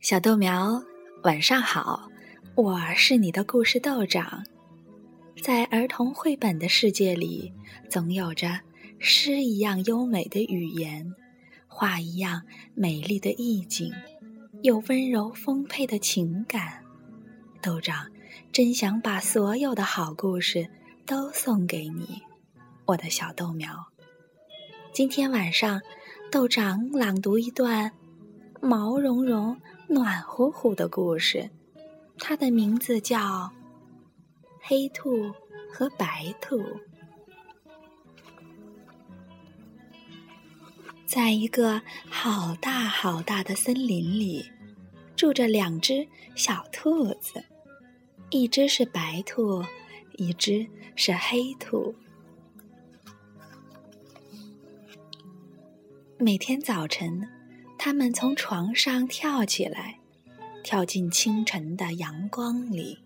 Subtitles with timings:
[0.00, 0.80] 小豆苗，
[1.24, 2.08] 晚上好，
[2.54, 4.44] 我是你的故事豆长。
[5.42, 7.52] 在儿童绘本的世界里，
[7.90, 8.60] 总有着
[9.00, 11.12] 诗一样优美的语言，
[11.66, 12.40] 画一样
[12.74, 13.92] 美丽的意境，
[14.62, 16.84] 有温柔丰沛的情感。
[17.60, 18.06] 豆长
[18.52, 20.70] 真想把所有的好故事
[21.04, 22.22] 都送给你，
[22.84, 23.88] 我的小豆苗。
[24.96, 25.82] 今天晚上，
[26.32, 27.92] 豆长朗读一段
[28.62, 29.60] 毛茸茸。
[29.88, 31.50] 暖乎乎的故事，
[32.16, 33.18] 它的名字叫
[34.58, 35.30] 《黑兔
[35.70, 36.56] 和白兔》。
[41.04, 44.50] 在一个好大好大的森林里，
[45.14, 47.44] 住着两只小兔子，
[48.30, 49.62] 一只是白兔，
[50.14, 51.94] 一只是黑兔。
[56.18, 57.28] 每天早晨。
[57.78, 59.98] 他们从床上跳起来，
[60.64, 62.98] 跳进清晨的阳光里。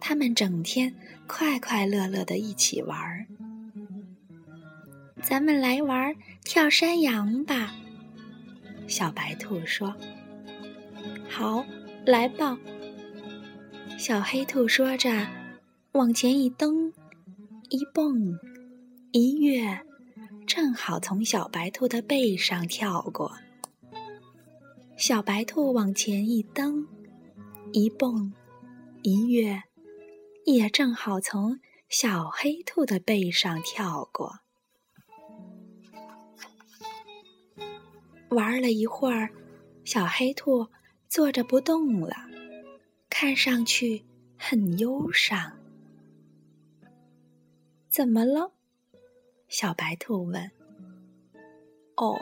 [0.00, 0.94] 他们整天
[1.26, 3.26] 快快乐乐的一起玩儿。
[5.22, 7.74] 咱们来玩跳山羊吧，
[8.88, 9.94] 小白兔说。
[11.28, 11.64] 好，
[12.06, 12.58] 来吧。
[13.98, 15.28] 小黑兔说着，
[15.92, 16.90] 往前一蹬，
[17.68, 18.38] 一蹦，
[19.12, 19.78] 一跃。
[20.62, 23.34] 正好从小白兔的背上跳过，
[24.98, 26.86] 小白兔往前一蹬，
[27.72, 28.30] 一蹦，
[29.00, 29.62] 一跃，
[30.44, 34.40] 也正好从小黑兔的背上跳过。
[38.28, 39.30] 玩了一会儿，
[39.86, 40.68] 小黑兔
[41.08, 42.14] 坐着不动了，
[43.08, 44.04] 看上去
[44.36, 45.58] 很忧伤。
[47.88, 48.52] 怎么了？
[49.50, 50.48] 小白兔问
[51.98, 52.18] ：“哦，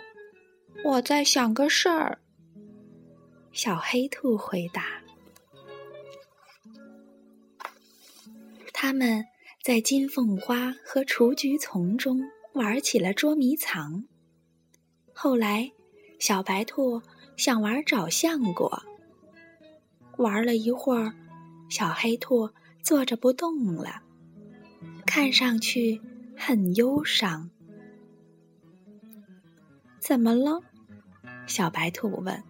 [0.82, 2.18] 我在想个事儿。”
[3.52, 5.02] 小黑兔回答
[8.72, 9.22] ：“他们
[9.62, 12.18] 在金凤花和雏菊丛中
[12.54, 14.04] 玩起了捉迷藏。
[15.12, 15.70] 后来，
[16.18, 17.02] 小白兔
[17.36, 18.82] 想玩找橡果，
[20.16, 21.12] 玩了一会儿，
[21.68, 22.48] 小黑兔
[22.82, 24.02] 坐着不动了，
[25.04, 26.00] 看上去……”
[26.38, 27.50] 很忧伤，
[29.98, 30.62] 怎么了？
[31.46, 32.42] 小白兔问。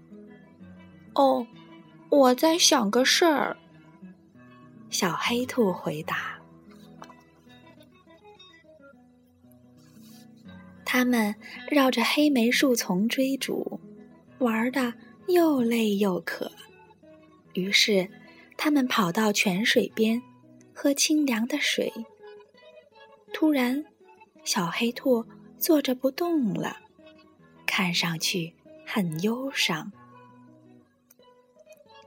[1.15, 1.44] 哦，
[2.10, 3.56] 我在想个事儿。
[4.91, 6.38] 小黑兔回答。
[10.84, 11.34] 他们
[11.71, 13.81] 绕着黑莓树丛追逐，
[14.38, 14.94] 玩的
[15.27, 16.50] 又累又渴。
[17.54, 18.09] 于是，
[18.56, 20.22] 他们跑到泉水边，
[20.72, 21.93] 喝清凉的水。
[23.41, 23.84] 突然，
[24.43, 25.25] 小黑兔
[25.59, 26.76] 坐着不动了，
[27.65, 28.53] 看上去
[28.84, 29.93] 很忧伤。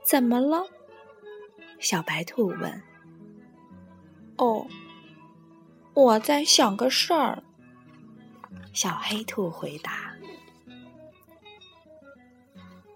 [0.04, 0.66] 怎么了？
[1.78, 2.82] 小白兔问。
[4.36, 4.66] 哦，
[5.94, 7.42] 我在想个事儿。
[8.74, 10.14] 小黑兔回答。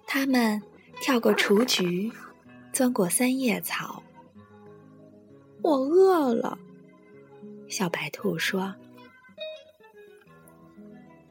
[0.06, 0.62] 他们
[1.00, 2.12] 跳过雏菊，
[2.70, 4.02] 钻过三叶草。
[5.62, 6.58] 我饿了。
[7.68, 8.74] 小白兔说：“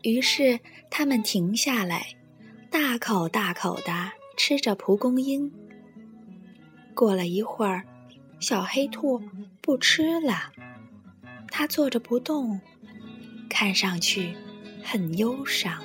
[0.03, 0.59] 于是
[0.90, 2.16] 他们停下来，
[2.69, 5.51] 大口大口的吃着蒲公英。
[6.94, 7.84] 过了一会儿，
[8.40, 9.22] 小黑兔
[9.62, 10.51] 不吃了，
[11.50, 12.59] 它坐着不动，
[13.50, 14.35] 看上去
[14.84, 15.81] 很忧伤。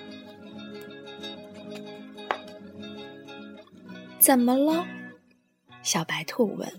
[4.18, 4.86] 怎么了？”
[5.82, 6.70] 小白兔问。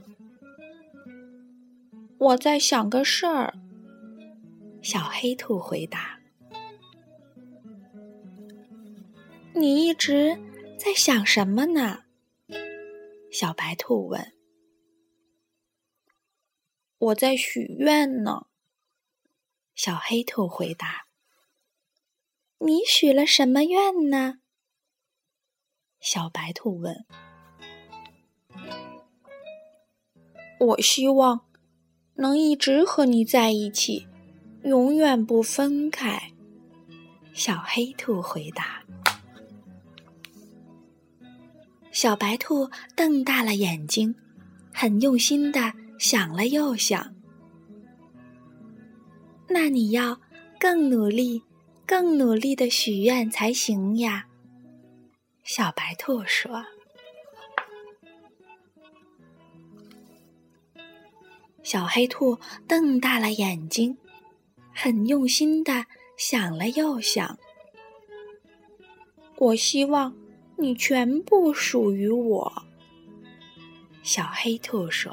[2.20, 3.54] “我在想个事儿。”
[4.81, 6.19] 小黑兔回答
[9.53, 10.36] ：“你一直
[10.75, 12.06] 在想什么呢？”
[13.31, 14.34] 小白兔问。
[16.97, 18.47] “我在许愿呢。”
[19.75, 21.06] 小黑兔回答。
[22.66, 24.39] “你许了什么愿呢？”
[26.01, 27.06] 小白兔问。
[30.60, 31.45] “我希望
[32.16, 34.07] 能一直和你在一起。”
[34.63, 36.31] 永远不分开，
[37.34, 38.84] 小黑兔回答。
[41.92, 44.16] 小白兔瞪大了眼睛，
[44.74, 47.16] 很用心的想了又想。
[49.50, 50.22] 那你要
[50.60, 51.44] 更努力、
[51.86, 54.28] 更努力的许愿才行呀，
[55.44, 56.64] 小白兔说。
[61.64, 62.38] 小黑兔
[62.68, 63.98] 瞪大了眼睛。
[64.73, 65.85] 很用心的
[66.18, 67.38] 想了又想。
[69.41, 70.15] 我希望
[70.56, 72.63] 你全部属于我。
[74.03, 75.12] 小黑兔说：“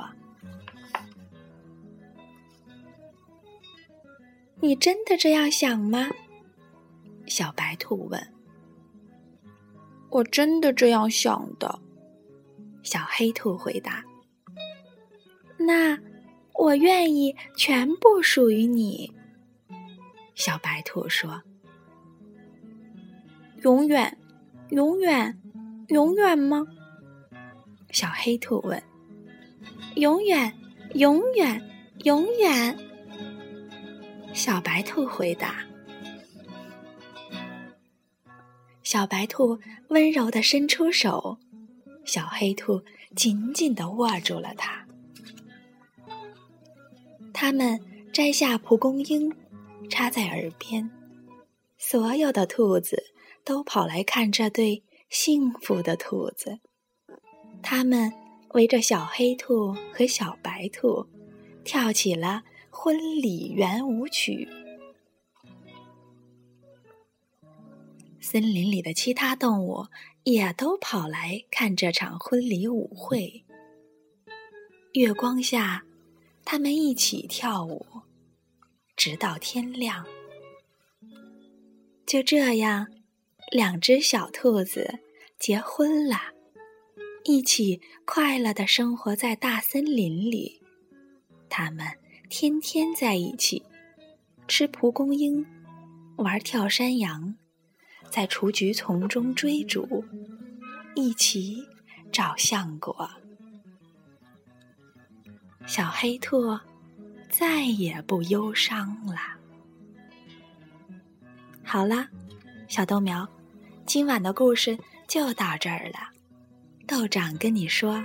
[4.60, 6.10] 你真的这样想吗？”
[7.26, 8.34] 小白兔问。
[10.10, 11.80] “我真的这样想的。”
[12.84, 14.04] 小黑兔回答。
[15.58, 15.98] “那
[16.54, 19.10] 我愿意全部属于你。”
[20.38, 21.42] 小白兔说
[23.64, 24.16] ：“永远，
[24.70, 25.36] 永远，
[25.88, 26.64] 永远吗？”
[27.90, 28.80] 小黑兔问
[29.96, 30.54] ：“永远，
[30.94, 31.60] 永远，
[32.04, 32.78] 永远。”
[34.32, 35.56] 小白兔回答。
[38.84, 39.58] 小白兔
[39.88, 41.36] 温柔的伸出手，
[42.04, 42.80] 小黑兔
[43.16, 44.86] 紧紧的握住了它。
[47.32, 47.78] 他们
[48.12, 49.34] 摘下蒲公英，
[49.88, 50.90] 插在耳边，
[51.76, 53.02] 所有的兔子
[53.44, 56.60] 都跑来看这对幸福的兔子。
[57.62, 58.12] 他们
[58.50, 61.06] 围着小黑兔和小白兔，
[61.64, 64.48] 跳起了婚礼圆舞曲。
[68.20, 69.86] 森林里的其他动物
[70.22, 73.44] 也都跑来看这场婚礼舞会。
[74.92, 75.84] 月光下，
[76.44, 77.86] 他们一起跳舞，
[78.98, 80.04] 直到天亮。
[82.04, 82.88] 就这样，
[83.52, 84.98] 两只小兔子
[85.38, 86.16] 结婚了。
[87.24, 90.60] 一起快乐的生活在大森林里，
[91.48, 91.86] 他们
[92.28, 93.62] 天天在一起
[94.48, 95.46] 吃蒲公英，
[96.16, 97.36] 玩跳山羊，
[98.10, 100.04] 在雏菊丛中追逐，
[100.96, 101.62] 一起
[102.10, 103.08] 找橡果。
[105.66, 106.58] 小黑兔
[107.28, 109.16] 再也不忧伤了。
[111.62, 112.08] 好了，
[112.66, 113.28] 小豆苗，
[113.86, 115.98] 今晚的故事就到这儿了。
[116.86, 118.02] 豆长跟你说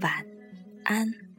[0.00, 0.26] 晚
[0.84, 1.29] 安。